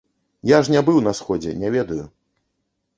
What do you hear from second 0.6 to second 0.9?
ж не